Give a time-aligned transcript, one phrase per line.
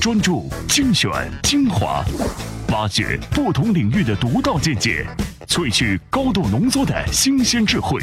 [0.00, 1.10] 专注精选
[1.42, 2.04] 精华，
[2.72, 5.06] 挖掘不同领域的独到见解，
[5.46, 8.00] 萃取高度浓缩的新鲜智慧。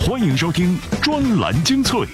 [0.00, 2.06] 欢迎收听专栏精粹。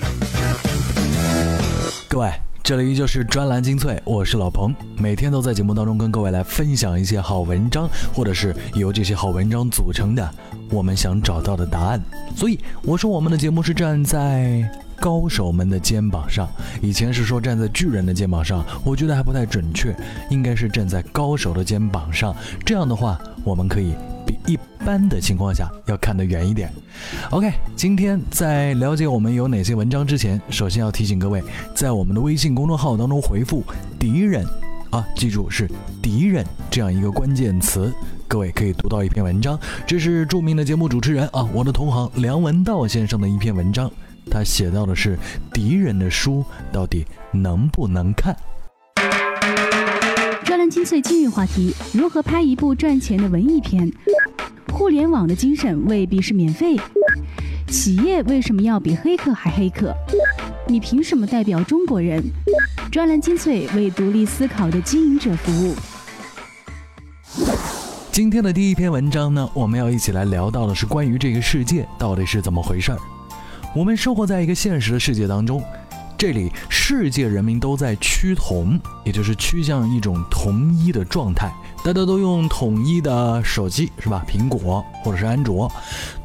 [2.09, 10.29] 各位，这里依旧是专栏精粹，我是老彭，每天都在节目当中跟各位来分享一些好文章，或者是由这些好文章组成的
[10.71, 12.01] 我们想找到的答案。
[12.37, 14.69] 所以我说我们的节目是站在
[15.01, 16.47] 高手们的肩膀上，
[16.83, 19.97] 以前是说站在巨人的肩膀上，我觉得还不太准确，
[20.29, 22.37] 应该是站在高手的肩膀上。
[22.67, 23.95] 这样的话，我们可以
[24.27, 26.71] 比一般的情况下要看得远一点。
[27.31, 31.43] OK，今天在了解我们有哪些文章之前，首先要提醒各位，
[31.75, 33.65] 在我们的微信公众号当中回复
[33.99, 34.45] “敌人”
[34.91, 35.67] 啊，记住是
[36.03, 37.91] “敌人”这样一个关键词，
[38.29, 39.59] 各位可以读到一篇文章。
[39.87, 43.91] 这是著名的节目主持人啊，我的同行梁文道先生的一篇文章，
[44.29, 45.17] 他写到的是
[45.53, 48.37] 敌人的书到底能不能看。
[50.45, 53.93] 专栏精粹今日话题：如何拍一部赚钱的文艺片？
[54.73, 56.77] 互联网的精神未必是免费。
[57.69, 59.95] 企业为什么要比黑客还黑客？
[60.67, 62.23] 你凭什么代表中国人？
[62.91, 65.75] 专栏精粹为独立思考的经营者服务。
[68.11, 72.99] 今天的第一篇文章呢，我们要一起来聊到的是关于这个世界到底是怎么回事儿。
[73.73, 75.63] 我们生活在一个现实的世界当中，
[76.21, 81.51] 这里世界人民都在趋同，也就是趋向一种统一的状态。
[81.83, 84.23] 大家都用统一的手机是吧？
[84.29, 85.73] 苹果或者是安卓，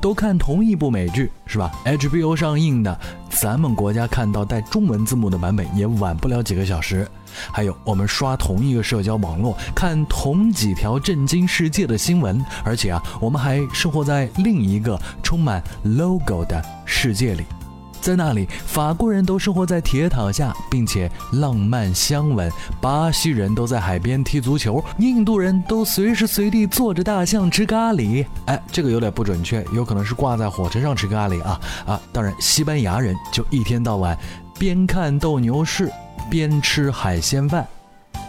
[0.01, 7.07] 都看同一部美剧是吧？HBO 上映的，咱们国家看到带中文字幕的版本也晚不了几个小时。
[7.53, 17.45] 还有我们刷同一个社交网络，看同几条震惊世界的新闻，而且啊，我们还生活在另一个充满 logo 的世界里。
[18.05, 22.47] 在那里，法国人都生活在铁塔下，并且浪漫相吻；
[22.79, 28.23] 巴西人都在海边踢足球；印度人都随时随地坐着大象吃咖喱。
[28.45, 31.99] 哎，这个有点不准确，有可能是挂在火车上吃咖喱啊啊！
[32.13, 34.15] 当然，西班牙人就一天到晚
[34.59, 35.91] 边看斗牛士
[36.29, 37.67] 边吃海鲜饭。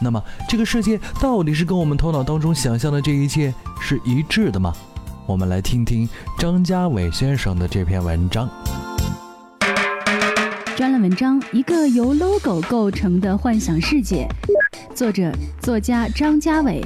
[0.01, 4.73] 那么，这个世界到底是跟我们头脑当中想象的这一切是一致的吗？
[5.27, 6.09] 我们来听听
[6.39, 8.49] 张家伟先生的这篇文章。
[10.77, 14.29] 专栏文章：一个由 logo 构成的幻想世界，
[14.95, 16.85] 作者作家张家伟。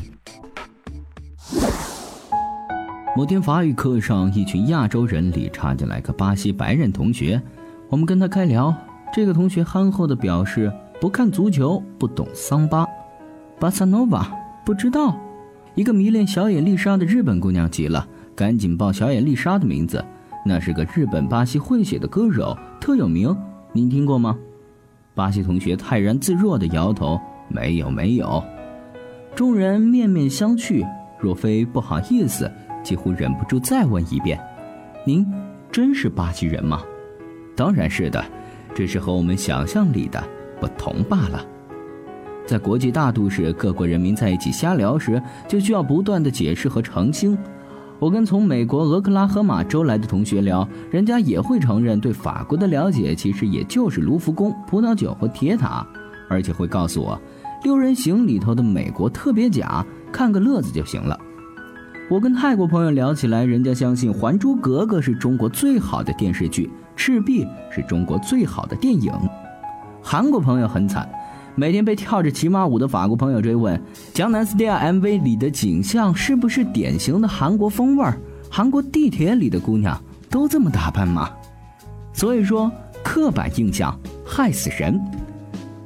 [3.16, 7.42] 某天法语课上，一群亚洲人里插进来个巴西白人同学，
[7.88, 8.72] 我们跟他开聊。
[9.12, 12.86] 这个同学憨厚的表示不看足球，不懂桑巴，
[13.58, 14.32] 巴萨诺瓦
[14.64, 15.18] 不知道。
[15.74, 20.04] 一个迷恋小野丽莎的日本姑娘急了，赶紧报小野丽莎的名字，
[20.46, 23.36] 那是个日本巴西混血的歌手，特有名。
[23.72, 24.36] 您听过吗？
[25.14, 28.42] 巴西同学泰然自若地摇头，没有，没有。
[29.34, 30.84] 众人面面相觑，
[31.20, 32.50] 若非不好意思，
[32.82, 34.40] 几乎忍不住再问一遍
[35.06, 35.24] ：“您
[35.70, 36.82] 真是巴西人吗
[37.54, 38.24] ？”“当然是的，
[38.74, 40.20] 只是和我们想象里的
[40.60, 41.46] 不同罢了。”
[42.44, 47.38] 在国际大都市，各国人民在一起瞎聊时，就需要不断的解释和澄清。
[48.00, 55.86] 我跟从美国俄克拉荷马州来的同学聊，人家也会承认对法国的了解其实也就是卢浮宫、葡萄酒和铁塔，
[56.26, 57.14] 而且会告诉我，
[57.64, 61.18] 《六人行》里头的美国特别假，看个乐子就行了。
[62.08, 66.66] 我跟泰国朋友聊起来，人家相信《还珠格格》是中国最好的电视剧，
[66.96, 69.12] 《赤壁》是中国最好的电影。
[70.02, 71.06] 韩国朋友很惨。
[71.56, 73.76] 每天被跳着骑马舞的法国朋友追问，
[74.14, 78.16] 《江南 Style》MV 里的景象是不是典型的韩国风味儿？
[78.48, 80.00] 韩国地铁里的姑娘
[80.30, 81.28] 都这么打扮吗？
[82.14, 82.70] 所以说，
[83.02, 83.94] 刻板印象
[84.24, 84.98] 害死人。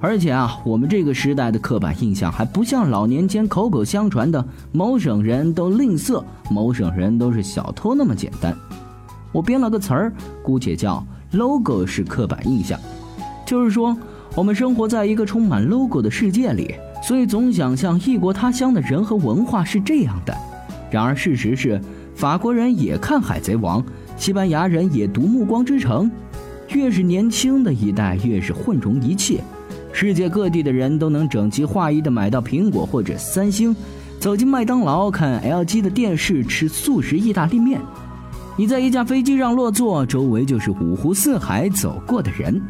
[0.01, 8.55] 而且啊，我们这个时代的刻板印象还不像老年间口口相传的某省人都吝啬，某省人都是小偷那么简单。
[9.33, 12.79] 我编了个词儿，姑且叫 “logo 是刻板印象”，
[13.45, 13.97] 就是说。
[14.37, 20.37] 我们生活在一个充满 logo 的世界里，所以总想象异国他乡的人和文化是这样的。
[20.91, 21.81] 然而事实是，
[22.17, 23.81] 法国人也看《海贼王》，
[24.17, 26.11] 西班牙人也读《暮光之城》。
[26.77, 29.41] 越是年轻的一代，越是混融一切。
[29.93, 33.75] 世界各地的人都能整齐划一地买到苹果或者三星，
[34.19, 37.81] 走进麦当劳看 LG 的电视，吃素食意大利面。
[38.57, 42.61] 你在一架飞机上落座，周围就是五湖四海走过的人。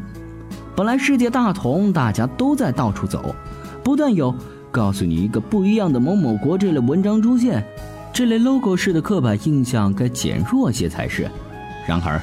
[0.75, 3.33] 本来世界大同，大家都在到处走，
[3.81, 4.35] 不断有
[4.71, 7.65] 告诉你一个不一样的某某国这类文章出现，
[8.11, 11.31] 这类 logo 式的刻板印象该减弱些才是。
[11.87, 12.21] 然而，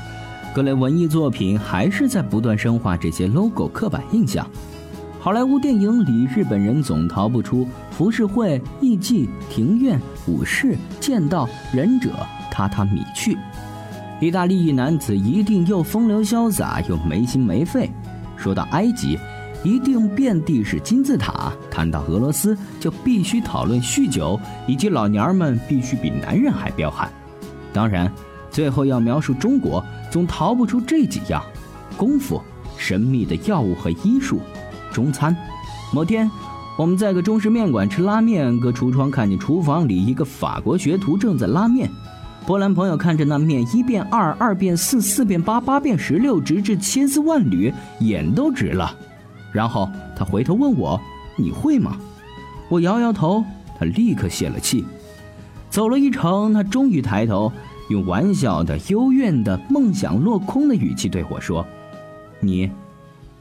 [0.55, 4.47] 各类文艺作品还是在不断深化这些 logo 刻板印象。
[5.19, 12.11] 好莱坞电影里，日本人总逃不出浮世绘、艺伎、庭院、武士、剑道、忍者、
[12.53, 13.39] 榻榻米去。
[14.21, 17.91] 意大利一男子一定又风流潇洒又没心没肺。
[18.43, 19.17] 说到埃及，
[19.63, 27.09] 一定遍地是金字塔；谈到俄罗斯，就必须讨论酗酒，以及老娘们必须比男人还彪悍。
[27.73, 28.13] 当然，
[28.51, 31.41] 最后要描述中国，总逃不出这几样：
[31.97, 32.43] 功夫、
[32.77, 34.41] 神秘的药物和医术、
[34.93, 35.35] 中餐。
[35.95, 36.29] 某天，
[36.77, 41.89] 我们在个中式面馆吃拉面，隔橱窗看见厨房里一个法国学徒正在拉面。
[42.45, 48.95] 波兰朋友看着那面一变二，二变四，四变八，八变十六，直至千丝万缕，眼都直了。
[49.53, 51.01] 然后他回头问我
[51.39, 51.97] ：“你会吗？”
[52.69, 53.45] 我摇摇头，
[53.79, 54.85] 他立刻泄了气。
[55.71, 57.53] 走了一程，他终于抬头，
[57.89, 61.65] 用玩笑的、幽怨的、梦想落空的语气对我说
[62.41, 62.71] ：“你，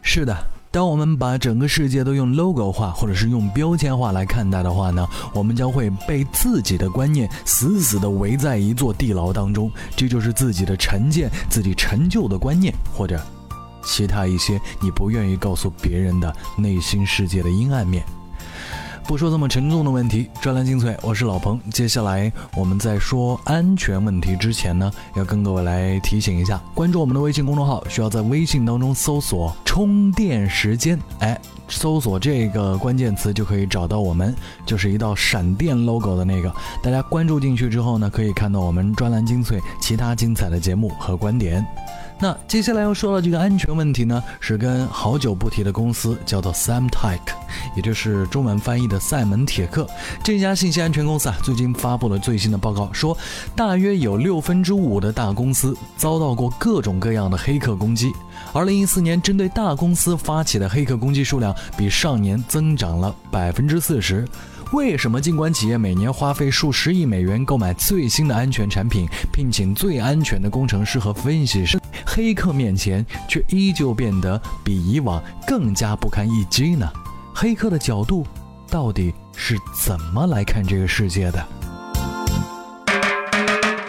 [0.00, 0.34] 是的。
[0.72, 9.68] 当我们把整个世界都用 logo 化或者是用标签化来看待的话呢，我们将会被自己的观念死死的围在一座地牢当中。
[9.96, 13.20] 这就是自己的成见、自己陈旧的观念，或者
[13.82, 18.04] 其他一些你不愿意告诉别人的内心世界的阴暗面。
[19.10, 21.60] 不说这么沉重的问题，专栏精粹，我是老彭。
[21.68, 31.36] 接下来我们在说安全问题之前呢，要跟各位来提醒一下，关注我们的微信公众号，需要在微信当中搜索“充电时间”，哎，
[31.66, 34.32] 搜索这个关键词就可以找到我们，
[34.64, 36.48] 就是一道闪电 logo 的那个。
[36.80, 41.66] 大家关注进去之后呢，可以看到我们专栏精粹其他精彩的节目和观点。
[42.22, 47.18] 那接下来要说的这个安全问题呢，是跟好久不提的公司叫做 Samtec，
[47.74, 49.86] 也就是中文翻译的赛门铁克
[50.22, 53.16] 这家信息安全公司啊，最近发布了最新的报告，说
[53.56, 58.12] 大约有六分之五的大公司遭到过各种各样的黑客攻击。
[58.52, 64.28] 二零一四年针对大公司发起的黑客攻击数量比上年增长了百分之四十。
[64.72, 71.76] 为什么尽管企业每年花费数十亿美元购买最新的安全产品，聘请最安全的工程师和分析师，
[72.06, 76.88] 黑客面前却依旧变得比以往更加不堪一击呢？
[77.34, 78.24] 黑客的角度
[78.70, 81.44] 到底是怎么来看这个世界的？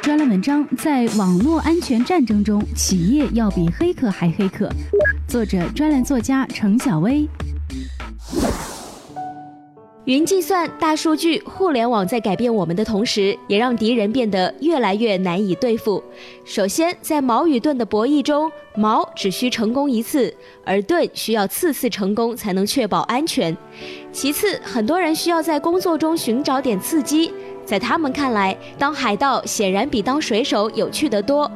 [0.01, 4.68] 专栏文章在网络安全战争中，企业要比黑客还黑客。
[5.28, 7.30] 作者：专栏作家程小薇。
[10.06, 16.03] 云计算、大数据、互联网在改变我们的同时，也让敌人变得越来越难以对付。
[16.44, 20.33] 首先，在矛与盾的博弈中，矛只需成功一次，
[20.65, 23.56] 而盾需要次次成功才能确保安全。
[24.12, 27.31] 其次，很多人需要在工作中寻找点刺激，
[27.63, 31.50] 在他们看来，当海盗显然比当水手有趣得多。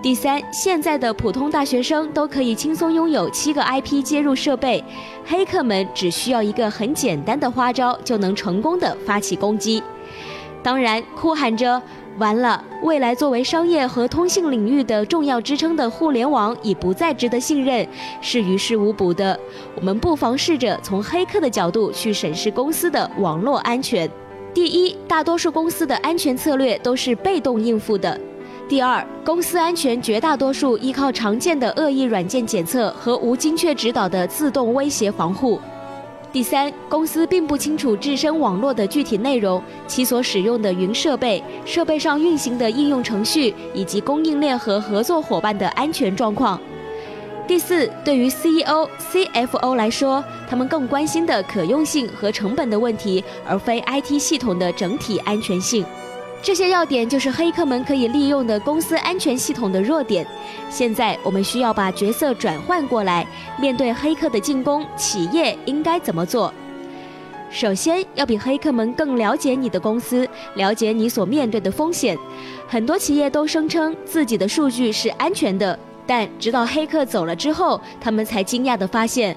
[0.00, 4.82] 第三，现在的普通大学生都可以轻松拥有七个 IP 接入设备，
[5.26, 9.82] 黑客们只需要一个很简单的花招就能成功的发起攻击。
[10.62, 11.82] 当然，哭喊着
[12.16, 17.84] 完了，未来作为商业和通信领域的重要支撑的互联网已不再值得信任，
[18.20, 19.38] 是于事无补的。
[19.74, 24.08] 我们不妨试着从黑客的角度去审视公司的网络安全。
[24.54, 28.18] 第一，大多数公司的安全策略都是被动应付的。
[28.68, 35.58] 第二，公司安全绝大多数依靠常见的恶意软件检测和无精确指导的自动威胁防护。
[36.30, 46.60] 第三，公司并不清楚自身网络的具体内容、其所使用的云设备、设备上运行的应用程序以及供应链和合作伙伴的安全状况。
[47.46, 55.82] 第四，对于 CEO、CFO 来说，他们更关心的可用性和成本的问题，而非 IT 系统的整体安全性。
[56.40, 60.26] 这些要点就是黑客们可以利用的公司安全系统的弱点。
[60.70, 63.26] 现在我们需要把角色转换过来，
[63.60, 66.52] 面对黑客的进攻，企业应该怎么做？
[67.50, 72.16] 首先要比黑客们更了解你的公司，了解你所面对的风险。
[72.68, 79.34] 很多企业都声称自己的数据是安全的，但直到黑客走了之后，他们才惊讶地发现：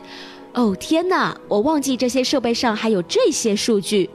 [0.54, 4.10] 哦天哪，我忘记这些设备上还有这些数据。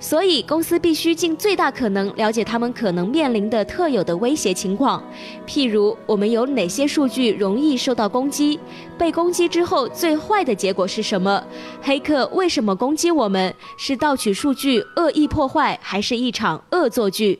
[0.00, 5.02] 所以，公司必须尽最大可能了解他们可能面临的特有的威胁情况，
[5.46, 8.58] 譬如我们有哪些数据容易受到攻击，
[8.98, 11.42] 被攻击之后最坏的结果是什么？
[11.80, 13.54] 黑客为什么攻击我们？
[13.78, 17.38] 是盗取数据、恶意破坏，还是一场恶作剧？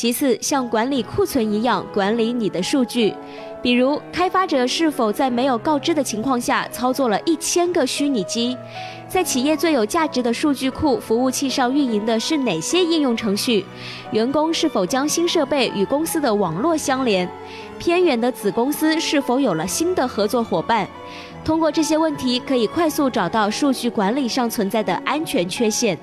[0.00, 3.12] 其次，像管理库存一样管理你的数据，
[3.60, 8.56] 比如开发者是否在没有告知的情况下操作了一千个虚拟机，
[9.08, 13.66] 在企业最有价值的数据库服务器上运营的是哪些应用程序，
[14.12, 17.28] 员工是否将新设备与公司的网络相连，
[17.76, 20.86] 偏远的子公司是否有了新的合作伙伴。
[21.44, 25.98] 通过这些问题，可以快速找到数据管理上存在的安全缺陷。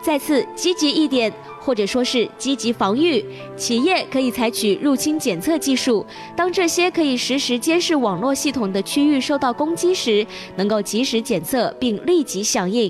[0.00, 1.32] 再次积极一点，
[1.66, 3.24] 或者说是积极防御，
[3.56, 6.06] 企业可以采取入侵检测技术。
[6.36, 12.88] 当这些可以实时监视网络系统的区域受到攻击时，能够及时检测并立即响应。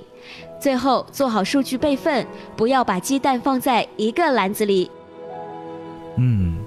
[0.60, 4.90] 最后，做好数据备份，不要把鸡蛋放在一个篮子里。
[6.18, 6.58] 嗯，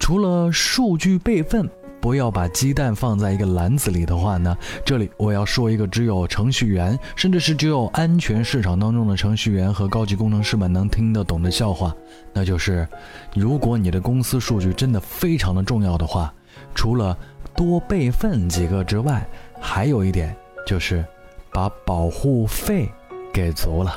[0.00, 1.70] 除了数据备份。
[2.04, 11.96] 不要把鸡蛋放在一个篮子里的话呢，这里我要说一个只有程序员，甚至是只有安全市场当中的程序员和高级工程师们能听得懂的笑话，
[12.34, 12.86] 那就是，
[13.34, 16.30] 如果你的公司数据真的非常的重要的话，
[16.74, 17.16] 除了
[17.56, 19.26] 多备份几个之外，
[19.58, 21.02] 还有一点就是，
[21.50, 22.86] 把保护费
[23.32, 23.96] 给足了。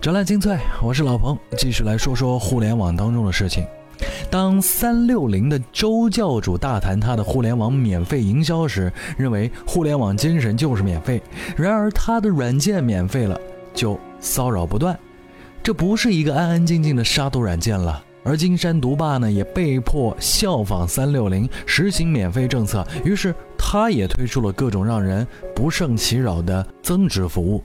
[0.00, 3.64] 展览精粹，我是老彭，继续来说说互联网当中的事情。
[4.30, 11.20] 当三六零的周教主大谈他的互联网免费营销时，认为互联网精神就是免费。
[11.56, 13.38] 然而他的软件免费了，
[13.74, 14.98] 就骚扰不断。
[15.62, 18.02] 这不是一个安安静静的杀毒软件了。
[18.22, 27.64] 而金山毒霸呢，也被迫效仿三六零实行免费政策，于是他也推出了各种让人不胜其扰的增值服务。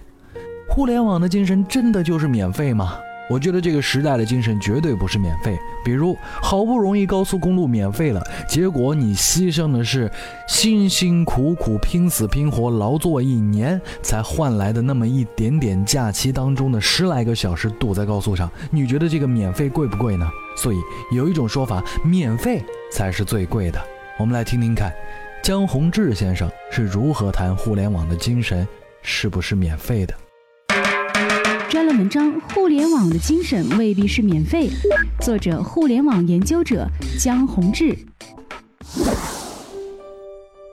[0.70, 2.98] 互联网的精神真的就是免费吗？
[3.30, 5.58] 我觉得这个时代的精神绝对不是免费。
[5.84, 10.12] 比如，好不容易高速公路免费了，结果你牺牲的是
[10.48, 18.50] 辛辛苦苦、拼死拼活劳作一年才换来的那么一点点假期当中的十来个小时堵在高速上。
[18.72, 20.28] 你觉得这个免费贵不贵呢？
[20.58, 20.78] 所以
[21.12, 23.80] 有一种说法，免费才是最贵的。
[24.18, 24.94] 我们来听听看，
[25.44, 28.68] 江宏志先生是如何谈互联网的精神
[29.02, 30.14] 是不是免费的。
[31.70, 34.70] 专栏文章：互联网的精神未必是免费。
[35.20, 36.88] 作者：互联网研究者
[37.20, 37.98] 江宏志。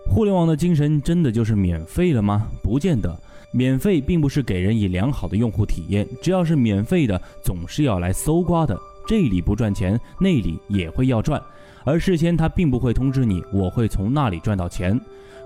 [0.07, 2.47] 互联网的精神真的就是免费了吗？
[2.63, 3.19] 不见得。
[3.53, 6.07] 免费并不是给人以良好的用户体验。
[6.21, 8.79] 只要是免费的，总是要来搜刮的。
[9.07, 11.41] 这里不赚钱，那里也会要赚。
[11.85, 14.99] 而事先他并不会通知你，我会从那里赚到钱。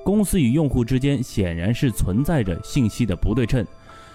[0.05, 3.65] 公司与用户之间显然是存在着信息的不对称。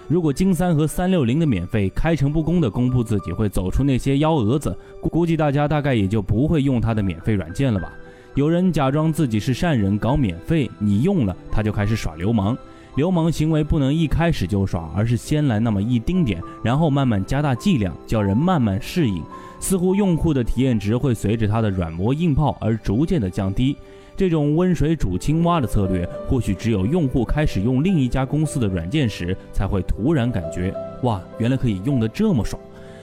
[0.07, 7.93] 如果金三和三六零的免费开诚布公地公布自己会走出那些幺蛾子，估计大家大概也就不会用他的免费软件了吧？
[8.35, 12.57] 有人假装自己是善人搞免费，你用了他就开始耍流氓。
[12.95, 19.23] 流氓行为不能一开始就耍，而是先来那么一丁点，然后慢慢加大剂量，叫人慢慢适应。
[19.61, 23.77] 似乎用户的体验值会随着他的软磨硬泡而逐渐的降低。
[24.21, 32.61] 这种温水煮青蛙的策略，或许只有用户开始用另一家公司的软件时，才会突然感觉，哇，原来可以用得这么爽。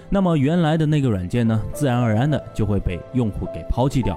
[0.09, 4.17] 那么原来的那个软件呢，自然而然的就会被用户给抛弃掉。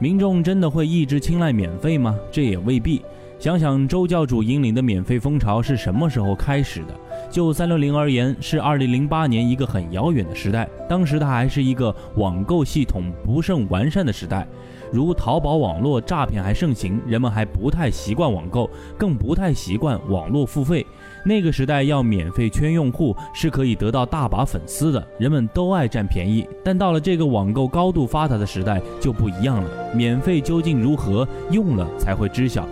[0.00, 2.18] 民众真的会一直青睐免费吗？
[2.32, 3.00] 这也未必。
[3.38, 6.94] 想想周教主引领的免费风潮是什么时候开始的？
[7.30, 14.44] 就三六零而言，是二零零八年一个很遥远的时代，当时它还是一个网购系统不甚完善的时代。
[14.92, 20.86] 如淘宝网络诈骗还盛行，人们还不太习惯网购，更不太习惯网络付费。
[21.24, 26.46] 那个时代要免费圈用户是可以得到大把粉丝的，人们都爱占便宜。
[26.64, 32.66] 但到了这个网购高度发达的时代就不一样了，免费究竟如何用了才会知晓。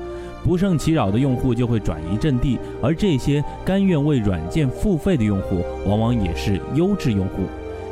[0.44, 7.42] 不胜其扰的用户就会转移阵地，而这些甘愿为软件付费的用户，往往也是优质用户。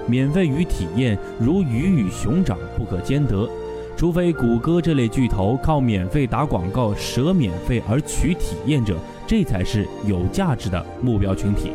[0.06, 3.48] 免费与体验如鱼与熊掌，不可兼得。
[3.96, 8.96] 除非谷歌这类巨头靠免费打广告舍免费而取体验者，
[9.26, 11.70] 这才是有价值的目标群体。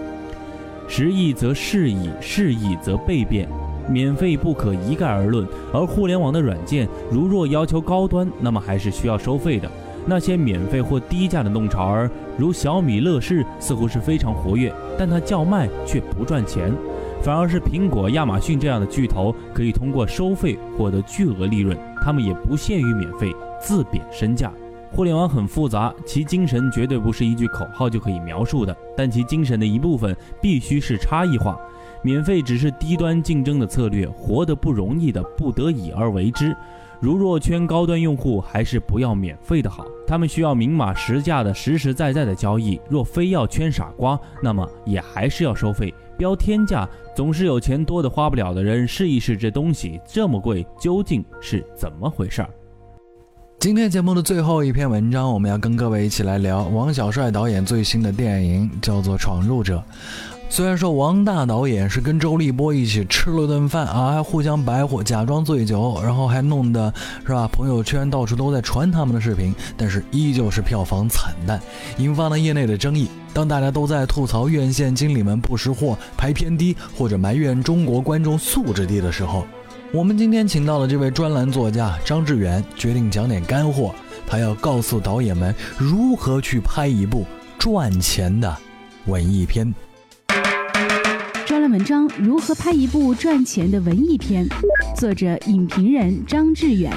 [0.88, 3.47] 时易则事易，事易则备变，
[3.88, 5.47] 免费不可一概而论。
[5.73, 9.69] 而互联网的软件，如若要求高端，那么还是需要收费的。
[10.05, 16.73] 那些免费或低价的弄潮儿，如小米、乐视，似乎是非常活跃，但它叫卖却不赚钱。
[17.21, 24.51] 反而是苹果、亚马逊这样的巨头可以通过收费获得巨额利润，他们也不屑于免费，自贬身价。
[24.91, 31.59] 互联网很复杂，其精神绝对不是一句口号就可以描述的，但其精神的一部分必须是差异化。
[32.01, 36.55] 免费只是低端竞争的策略，活得不容易的不得已而为之。
[36.99, 39.85] 如若圈高端用户，还是不要免费的好。
[40.07, 42.79] 他们需要明码实价的、实实在在的交易。
[42.89, 46.88] 若非要圈傻瓜，那么也还是要收费，标天价。
[47.15, 52.49] 总是有钱多的花不了的人，试一试这东西这么贵，究竟是怎么回事儿？
[53.59, 59.77] 今天节目的最后一篇文章，我们要跟各位一起来聊王小帅导演最新的电影，叫做《闯入者》。
[60.51, 66.91] 虽然说王大导演是跟周立波一起吃了顿饭啊，还互相白活，假装醉酒，然后还弄得
[67.25, 67.48] 是吧？
[67.48, 71.62] 朋友圈到处都在传他们的视频，但是依旧是票房惨淡，
[72.00, 73.08] 引发了业内的争议。
[73.32, 79.46] 当大家都在吐槽院线经理们不识货、排片低，或者埋怨中国观众素质低的时候，
[79.94, 83.94] 我们今天请到了这位专栏作家张志远，决定讲点干货。
[84.25, 87.24] 他要告诉导演们如何去拍一部
[87.60, 88.58] 赚钱的
[89.06, 89.72] 文艺片。
[91.69, 94.47] 文章如何拍一部赚钱的文艺片？
[94.95, 96.91] 作者：影评人张志远。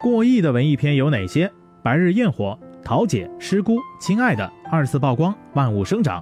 [0.00, 1.48] 过亿的文艺片有哪些？
[1.82, 6.20] 《白日焰火》《桃姐》《师姑》《亲爱的》二次曝光《万物生长》。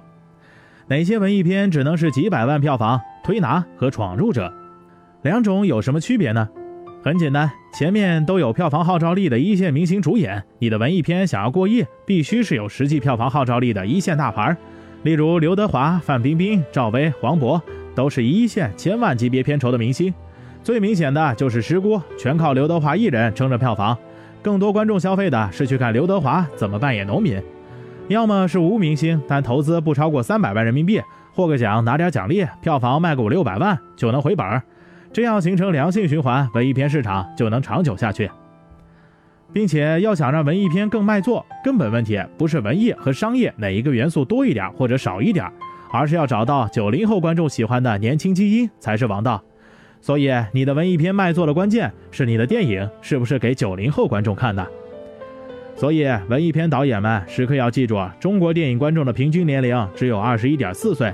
[0.87, 2.97] 哪些文艺片只能是几百万票房？
[3.23, 4.47] 《推拿》和《闯入者》。
[5.21, 6.49] 两种有什么区别呢？
[7.03, 14.55] 很简单，前面都有票房号召力的一线明星主演，你的文艺片想要过亿，必须是有实际票房号召力的一线大牌。
[15.01, 17.61] 例如刘德华、范冰冰、赵薇、黄渤，
[17.93, 20.13] 都是一线千万级别片酬的明星。
[20.63, 23.97] 最明显的就是《师姑》，全靠刘德华一人撑着票房。
[24.41, 27.37] 更多观众消费的是去看刘德华怎么扮演农民。
[28.07, 31.01] 要么是无明星，但投资不超过三百万人民币，
[31.33, 34.61] 获个奖拿点奖励，票房卖个五六百万就能回本。
[35.13, 38.29] 这样形成良性循环，文艺片市场就能长久下去。
[39.53, 45.47] 并且要想让文艺片更卖座，根本问题不是文艺和商业哪一个元素多一点或者少一点，
[45.91, 49.39] 而是要找到九零后观众喜欢的年轻基因才是王道。
[50.01, 54.67] 所以，你的文艺片卖座的关键是你的电影是不是给九零后观众看的。
[55.75, 61.13] 所以，文艺片导演们时刻要记住，中国电影观众的平均年龄只有二十一点四岁。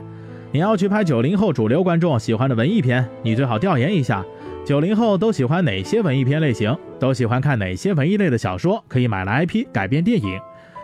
[0.52, 4.26] 你要去拍九零后主流观众喜欢的文艺片，你最好调研一下。
[4.66, 6.76] 九零后都喜欢哪些文艺片类型？
[7.00, 8.84] 都喜欢看哪些文艺类的小说？
[8.88, 10.40] 可以买了 IP 改编电影。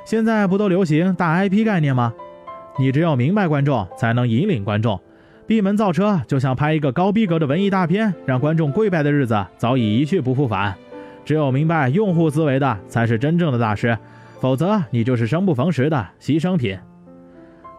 [0.05, 2.13] 现在不都流行大 IP 概念吗？
[2.77, 4.99] 你只有明白观众，才能引领观众。
[5.47, 10.75] 闭门造车就像拍一个高逼格的文艺大片，让观众跪拜的日子早已一去不复返。
[11.23, 13.97] 只有明白用户思维的，才是真正的大师。
[14.39, 16.77] 否则，你就是生不逢时的牺牲品。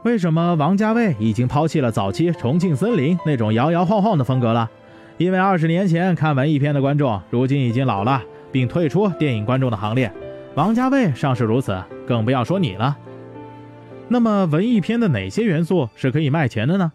[0.07, 4.71] 为什么王家卫已经抛弃了早期《重庆森林》那种摇摇晃晃的风格了？
[5.19, 10.13] 因为二十年前看文艺片的观众，如今已经老了，并退出电影观众的行列。
[10.55, 12.97] 王家卫尚是如此，更不要说你了。
[14.07, 16.93] 那么，文艺片的哪些元素是可以卖钱的呢？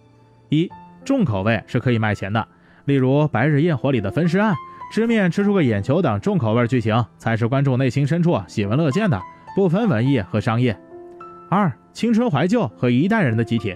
[0.48, 0.70] 一，
[1.04, 2.48] 重口味是可以卖钱的，
[2.86, 4.56] 例如《白日焰火》里的分尸案，
[4.94, 9.22] 吃面吃出个眼球等重口味剧情，才是观众内心深处喜闻乐见的，
[9.54, 10.80] 不分文艺和商业。
[11.54, 13.76] 二，青春怀旧和一代人的集体，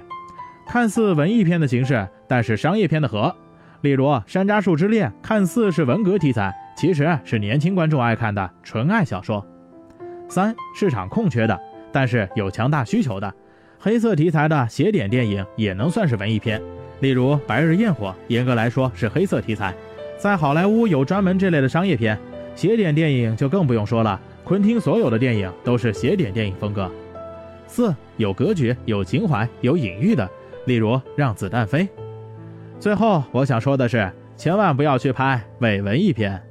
[0.66, 3.36] 看似文艺片的形式，但是商业片的核。
[3.82, 9.46] 例如《山楂树之恋》，看似是文革题材，其实是年轻观众爱看的纯爱小说。
[10.30, 11.60] 三、市场空缺的，
[11.92, 13.34] 但是有强大需求的，
[13.78, 16.62] 黑色题材的邪典电影也能算是文艺片。
[17.02, 19.76] 例如《白日焰火》，严格来说是黑色题材，
[20.18, 22.18] 在好莱坞有专门这类的商业片。
[22.56, 26.90] 邪典电影就更不用说了，昆汀所有的电影都是邪典电影风格。
[27.68, 30.30] 四、有格局、有情怀、有隐喻的，
[30.66, 31.84] 例如《让子弹飞》。
[32.80, 36.42] 最后，我想说的是，千万不要去拍伪文艺片。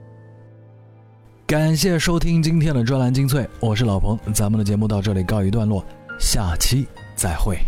[1.47, 5.85] 感谢收听今天的专栏精粹，我是老彭，咱们的节目到这里告一段落，
[6.19, 7.59] 下期再会。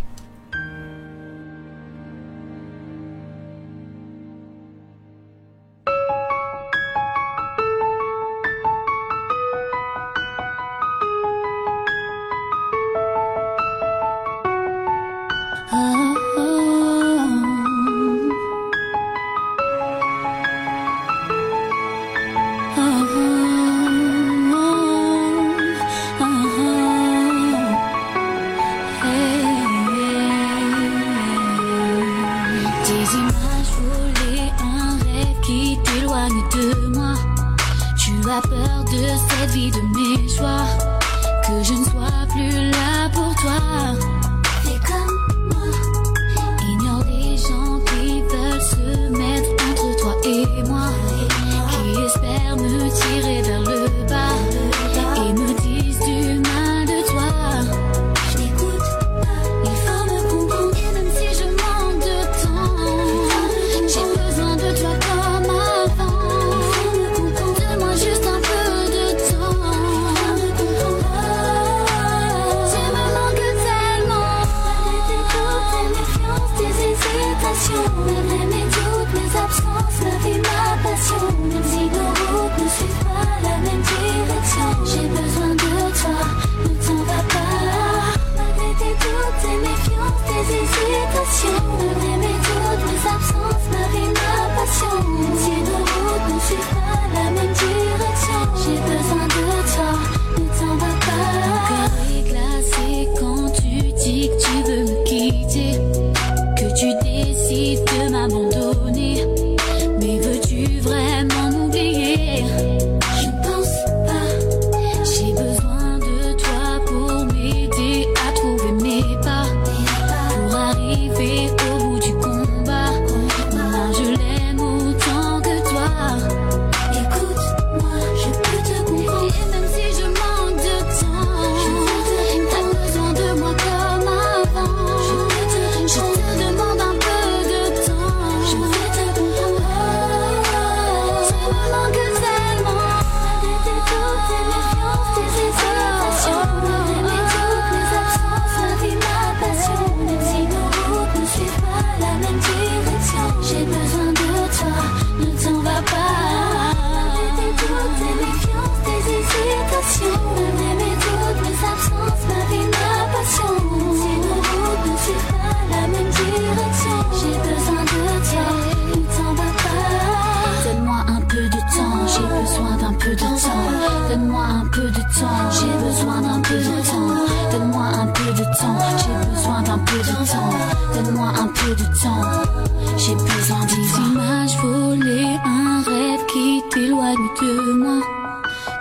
[181.68, 188.00] J'ai besoin d'y images volées, un rêve qui t'éloigne de moi.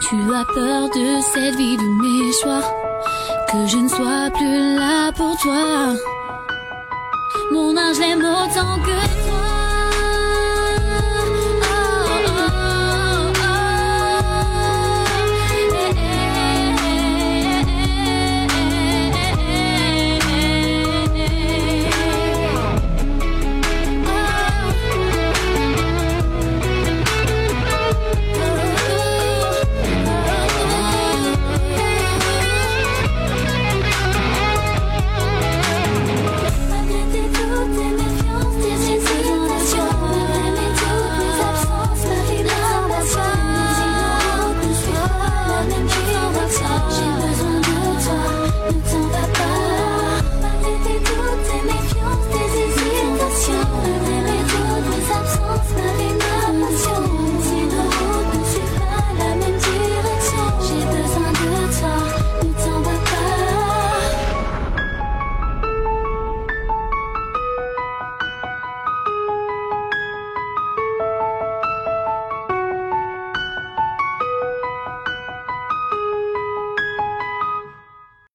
[0.02, 2.62] Tu as peur de cette vie de mes choix,
[3.52, 5.96] que je ne sois plus là pour toi.
[7.52, 9.25] Mon âge l'aime autant que.